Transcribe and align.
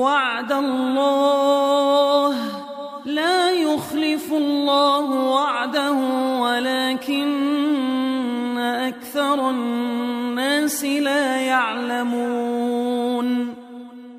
وعد 0.00 0.52
الله. 0.52 2.34
لا 3.04 3.50
يخلف 3.50 4.32
الله 4.32 5.10
وعده 5.10 5.92
ولكن 6.40 7.30
أكثر 8.58 9.50
الناس 9.50 10.84
لا 10.84 11.36
يعلمون. 11.36 13.28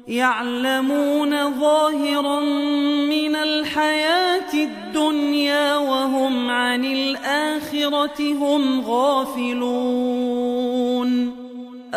يعلمون 0.08 1.60
ظاهرا 1.60 2.40
من 3.10 3.36
الحياة 3.36 4.54
الدنيا 4.54 5.78
وهم 5.78 6.50
عن 6.50 6.86
الآخرة 6.86 8.34
هم 8.34 8.82
غافلون. 8.82 10.21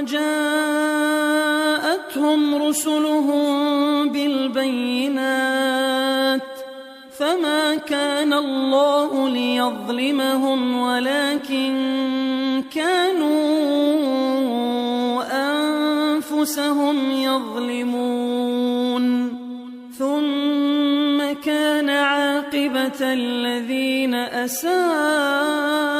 وجاءتهم 0.00 1.60
رسلهم 2.62 4.08
بالبينات 4.08 5.20
فما 7.18 7.74
كان 7.74 8.32
الله 8.32 9.28
ليظلمهم 9.28 10.80
ولكن 10.80 11.72
كانوا 12.74 13.30
أنفسهم 15.52 17.10
يظلمون. 17.10 18.60
ثم 19.98 21.32
كان 21.44 21.90
عاقبة 21.90 23.00
الذين 23.00 24.14
أساءوا 24.14 25.99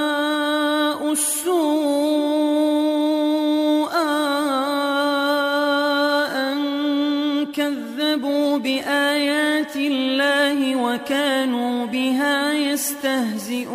بآيات 9.61 9.77
الله 9.77 10.77
وكانوا 10.77 11.87
بها 11.87 12.53
يستهزئون 12.53 13.71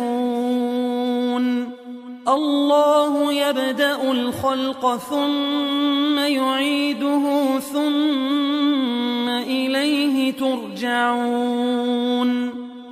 الله 2.28 3.32
يبدأ 3.32 4.10
الخلق 4.10 4.96
ثم 4.96 6.18
يعيده 6.18 7.58
ثم 7.58 9.28
إليه 9.28 10.32
ترجعون 10.32 11.76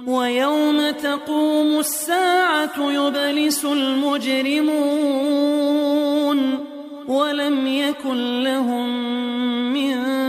ويوم 0.07 0.91
تقوم 0.91 1.79
الساعة 1.79 2.79
يبلس 2.79 3.65
المجرمون 3.65 5.05
ولم 7.09 7.67
يكن 7.67 8.43
لهم 8.43 8.89
من 9.73 10.24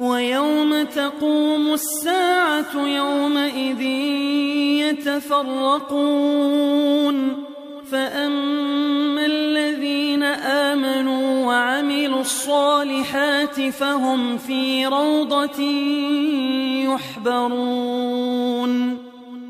ويوم 0.00 0.82
تقوم 0.82 1.74
الساعة 1.74 2.72
يومئذ 2.86 3.82
يتفرقون. 4.88 5.88
فأما 7.92 9.26
الذين 9.26 10.22
آمنوا 10.22 11.17
وعملوا 11.48 12.20
الصالحات 12.20 13.60
فهم 13.60 14.38
في 14.38 14.86
روضة 14.86 15.62
يحبرون. 16.92 18.98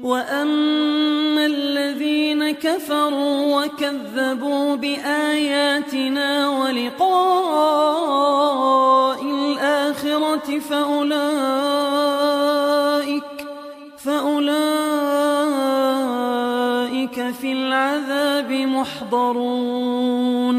وأما 0.02 1.46
الذين 1.46 2.50
كفروا 2.50 3.56
وكذبوا 3.56 4.76
بآياتنا 4.76 6.48
ولقاء 6.48 7.88
الآخرة 9.22 10.58
فأولئك 10.58 11.18
فأولئك 14.04 14.58
في 17.40 17.52
العذاب 17.52 18.52
محضرون. 18.52 20.58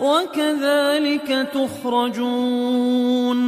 وكذلك 0.00 1.48
تخرجون. 1.54 3.40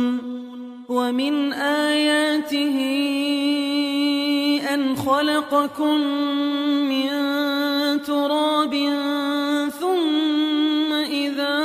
ومن 0.89 1.53
آيات 1.53 2.19
آياته 2.39 2.79
أن 4.75 4.97
خلقكم 4.97 6.01
من 6.89 7.09
تراب 8.03 8.75
ثم 9.81 10.93
إذا 10.93 11.59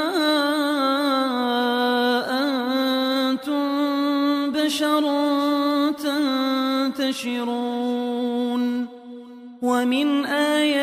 أنتم 2.29 3.67
بشر 4.51 5.03
تنتشرون. 6.93 7.43
ومن 9.61 10.25
آياته 10.25 10.82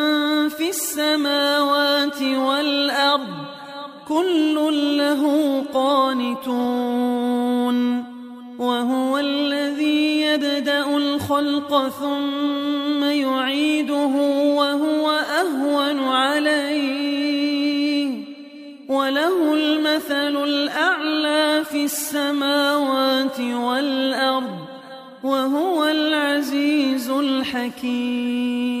في 0.61 0.69
السماوات 0.69 2.21
والأرض 2.21 3.35
كل 4.07 4.55
له 4.97 5.23
قانتون 5.73 6.57
وهو 8.59 9.17
الذي 9.17 10.21
يبدأ 10.21 10.97
الخلق 10.97 11.87
ثم 11.87 13.03
يعيده 13.03 14.15
وهو 14.55 15.11
أهون 15.11 15.99
عليه. 16.03 16.51
وله 18.89 19.53
المثل 19.53 20.43
الأعلى 20.43 21.63
في 21.71 21.85
السماوات 21.85 23.39
والأرض 23.39 24.59
وهو 25.23 25.85
العزيز 25.85 27.09
الحكيم. 27.09 28.80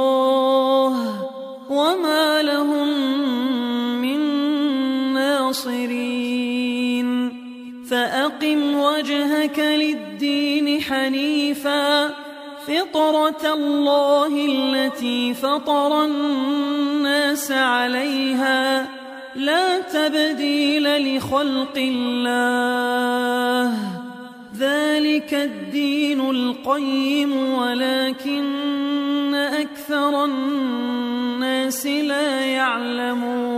حنيفا 10.91 12.09
فطرة 12.67 13.53
الله 13.53 14.45
التي 14.45 15.33
فطر 15.33 16.05
الناس 16.05 17.51
عليها 17.51 18.87
لا 19.35 19.79
تبديل 19.79 21.15
لخلق 21.17 21.77
الله 21.77 23.73
ذلك 24.57 25.33
الدين 25.33 26.19
القيم 26.29 27.53
ولكن 27.53 29.35
أكثر 29.35 30.25
الناس 30.25 31.85
لا 31.85 32.45
يعلمون 32.45 33.50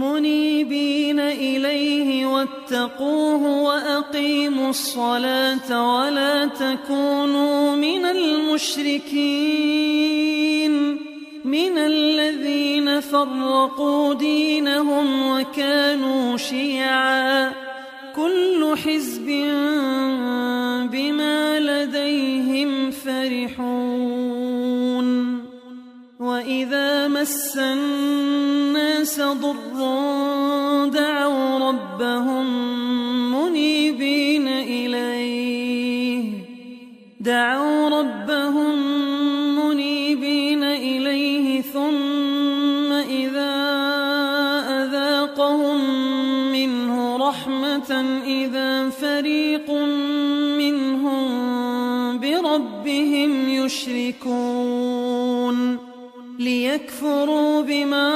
منيبين 0.00 1.20
إليه 1.20 2.26
واتقوه 2.26 3.62
وأقيموا 3.62 4.70
الصلاة 4.70 5.96
ولا 5.96 6.46
تكونوا 6.46 7.76
من 7.76 8.06
المشركين 8.06 9.50
من 11.44 11.78
الذين 11.78 13.00
فرقوا 13.00 14.14
دينهم 14.14 15.30
وكانوا 15.30 16.36
شيعا 16.36 17.52
كل 18.16 18.74
حزب 18.84 19.26
بما 20.92 21.60
لديهم 21.60 22.90
فرحون 22.90 24.30
وإذا 26.20 27.08
مس 27.08 27.56
الناس 27.56 29.20
ضر 29.20 29.69
بربهم 52.60 53.48
يشركون 53.48 55.08
ليكفروا 56.38 57.62
بما 57.62 58.10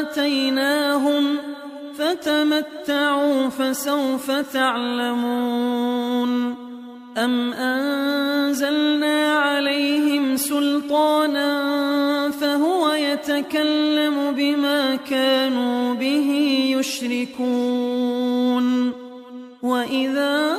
آتيناهم 0.00 1.36
فتمتعوا 1.98 3.48
فسوف 3.48 4.30
تعلمون 4.30 5.48
أم 7.18 7.52
أنزلنا 7.52 9.32
عليهم 9.38 10.36
سلطانا 10.36 11.50
فهو 12.30 12.90
يتكلم 12.92 14.32
بما 14.36 14.96
كانوا 14.96 15.94
به 15.94 16.30
يشركون 16.78 18.28
وإذا 19.62 20.58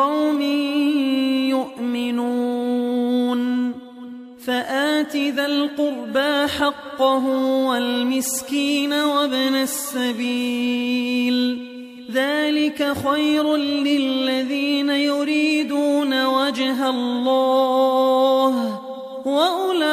لقوم 0.00 0.40
يؤمنون. 1.50 3.40
فآت 4.46 5.16
ذا 5.16 5.46
القربى 5.46 6.46
حقه 6.46 7.26
والمسكين 7.66 8.92
وابن 8.92 9.54
السبيل. 9.54 11.36
ذلك 12.12 12.92
خير 13.08 13.56
للذين 13.56 14.90
يريدون 14.90 16.26
وجه 16.26 16.90
الله. 16.90 18.80
وأولئك 19.26 19.90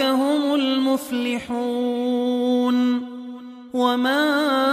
هم 0.00 0.54
المفلحون. 0.54 1.60
وما 3.74 4.69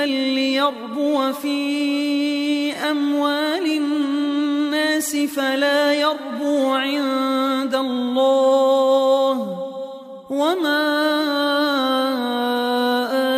ربا 0.00 0.06
ليربو 0.06 1.32
في 1.32 2.72
أموال 2.72 3.66
الناس 3.66 5.16
فلا 5.16 5.92
يربو 5.92 6.72
عند 6.72 7.74
الله 7.74 9.58
وما 10.30 11.04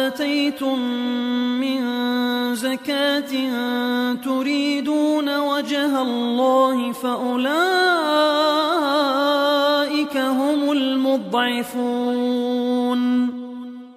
آتيتم 0.07 0.79
من 1.61 1.81
زكاة 2.55 3.33
تريدون 4.25 5.39
وجه 5.39 6.03
الله 6.03 6.93
فأولئك 6.93 7.43
هم 10.17 10.73
المضعفون 10.73 12.02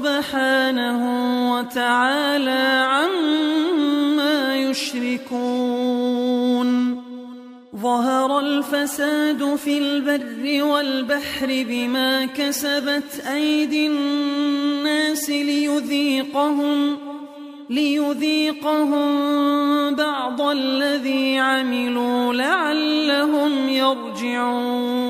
سبحانه 0.00 1.00
وتعالى 1.52 2.66
عما 2.92 4.56
يشركون. 4.56 6.30
ظهر 7.76 8.40
الفساد 8.40 9.54
في 9.54 9.78
البر 9.78 10.64
والبحر 10.64 11.46
بما 11.68 12.26
كسبت 12.26 13.24
أيدي 13.32 13.86
الناس 13.86 15.30
ليذيقهم 15.30 16.96
ليذيقهم 17.70 19.04
بعض 19.94 20.40
الذي 20.40 21.38
عملوا 21.38 22.34
لعلهم 22.34 23.68
يرجعون. 23.68 25.09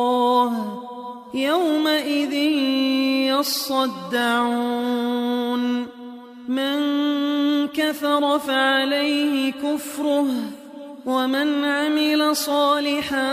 يومئذ 1.51 2.33
يصدعون. 3.39 5.63
من 6.47 6.77
كفر 7.67 8.39
فعليه 8.39 9.51
كفره 9.51 10.27
ومن 11.05 11.65
عمل 11.65 12.35
صالحا 12.35 13.29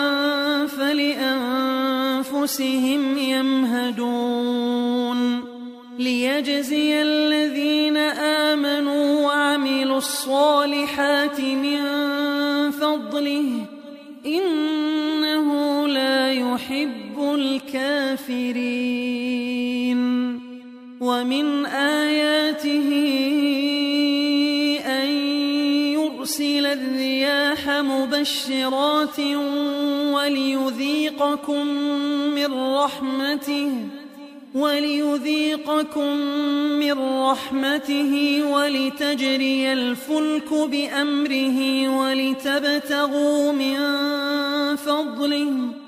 فلأنفسهم 0.67 1.39
يمهدون. 3.19 5.19
ليجزي 5.99 7.03
الذين 7.03 7.97
آمنوا 7.97 9.27
وعملوا 9.27 9.99
الصالحات 9.99 11.41
من 11.41 11.81
فضله. 12.71 13.67
يحب 14.25 14.78
الكافرين. 17.75 19.29
ومن 21.01 21.67
آياته 21.67 22.89
أن 24.87 25.09
يرسل 25.93 26.67
الرياح 26.67 27.69
مبشرات 27.69 29.21
وليذيقكم 30.15 31.67
من 32.35 32.75
رحمته 32.75 33.71
وليذيقكم 34.55 36.17
من 36.79 36.99
رحمته 37.23 38.43
ولتجري 38.53 39.73
الفلك 39.73 40.53
بأمره 40.53 41.89
ولتبتغوا 41.99 43.53
من 43.53 43.77
فضله. 44.77 45.88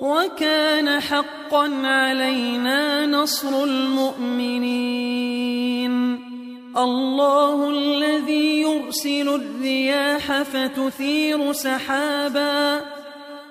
وكان 0.00 1.00
حقا 1.00 1.72
علينا 1.84 3.06
نصر 3.06 3.64
المؤمنين. 3.64 5.08
الله 6.76 7.70
الذي 7.70 8.60
يرسل 8.60 9.28
الرياح 9.28 10.42
فتثير 10.42 11.52
سحابا 11.52 12.80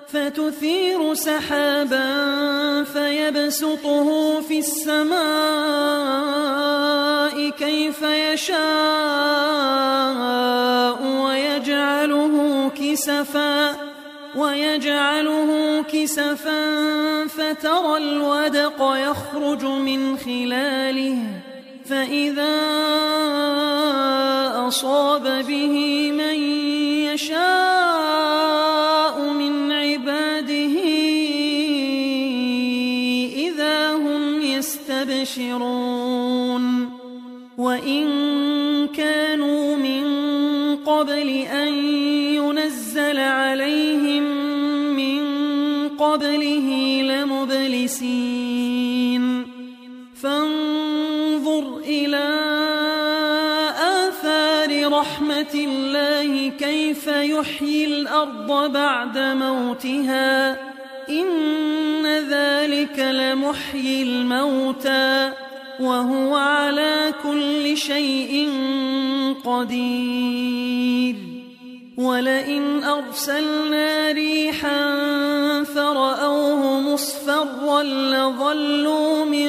فتثير 0.08 1.14
سحابا 1.14 2.04
فيبسطه 2.84 4.40
في 4.40 4.58
السماء 4.58 5.18
كيف 7.50 8.02
يشاء 8.02 8.58
ويجعله 11.24 12.70
كسفا. 12.76 13.87
ويجعله 14.38 15.82
كسفا 15.92 16.60
فترى 17.26 17.96
الودق 17.96 18.78
يخرج 18.80 19.64
من 19.64 20.16
خلاله 20.18 21.18
فإذا 21.84 22.58
أصاب 24.68 25.44
به 25.48 25.76
من 26.12 26.38
يشاء 27.08 27.38
من 29.20 29.72
عباده 29.72 30.76
إذا 33.36 33.92
هم 33.92 34.42
يستبشرون. 34.42 35.97
يحيي 57.22 57.84
الأرض 57.84 58.72
بعد 58.72 59.18
موتها 59.18 60.50
إن 61.10 62.06
ذلك 62.06 62.98
لمحيي 62.98 64.02
الموتى 64.02 65.32
وهو 65.80 66.36
على 66.36 67.14
كل 67.22 67.76
شيء 67.76 68.50
قدير. 69.44 71.16
ولئن 71.98 72.84
أرسلنا 72.84 74.12
ريحا 74.12 74.94
فرأوه 75.64 76.80
مصفرا 76.80 77.82
لظلوا 77.82 79.24
من 79.24 79.48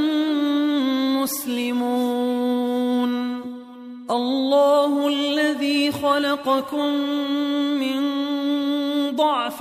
مسلمون 1.31 3.11
الله 4.11 5.07
الذي 5.07 5.91
خلقكم 5.91 6.87
من 7.79 8.01
ضعف 9.15 9.57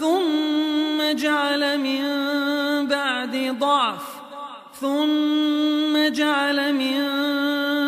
ثم 0.00 1.12
جعل 1.12 1.78
من 1.78 2.02
بعد 2.86 3.56
ضعف 3.60 4.02
ثم 4.80 6.08
جعل 6.08 6.74
من 6.74 6.98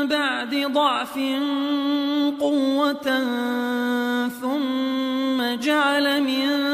بعد 0.08 0.54
ضعف 0.72 1.18
قوة 2.40 3.08
ثم 4.40 5.54
جعل 5.60 6.22
من 6.22 6.73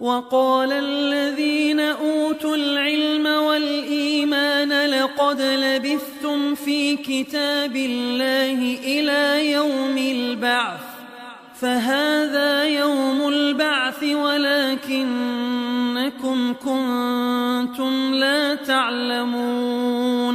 وقال 0.00 0.72
الذين 0.72 1.80
أوتوا 1.80 2.56
العلم 2.56 3.26
والإيمان 3.26 4.86
لقد 4.90 5.42
لبثتم 5.42 6.54
في 6.54 6.96
كتاب 6.96 7.76
الله 7.76 8.78
إلى 8.84 9.52
يوم 9.52 9.98
البعث 9.98 10.80
فهذا 11.60 12.64
يوم 12.64 13.28
البعث 13.28 14.04
ولكنكم 14.04 15.04
كنتم 16.54 18.14
لا 18.14 18.54
تعلمون 18.54 20.30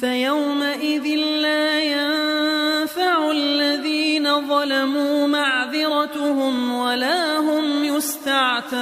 فيومئذ 0.00 1.06
لا 1.16 1.80
ينفع 1.80 3.30
الذين 3.30 4.48
ظلموا 4.48 5.26
معذرتهم 5.26 6.74
ولا 6.74 7.25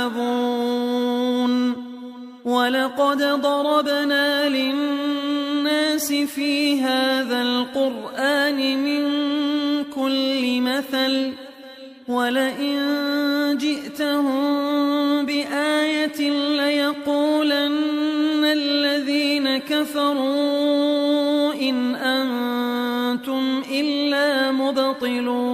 يستعتبون 0.05 1.75
ولقد 2.45 3.19
ضربنا 3.23 4.49
للناس 4.49 6.13
في 6.13 6.81
هذا 6.81 7.43
القرآن 7.43 8.85
من 8.85 9.05
كل 9.85 10.61
مثل 10.61 11.33
ولئن 12.09 12.79
جئتهم 13.61 15.27
بآية 15.27 16.31
ليقولن 16.57 17.75
الذين 18.45 19.59
كفروا 19.59 21.55
إن 21.55 21.95
أنتم 21.95 23.63
إلا 23.73 24.53
مبطلون 24.53 25.54